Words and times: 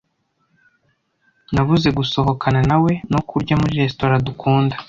Nabuze 1.53 1.89
gusohokana 1.97 2.59
nawe 2.69 2.91
no 3.11 3.19
kurya 3.29 3.53
muri 3.61 3.79
resitora 3.81 4.15
dukunda. 4.27 4.75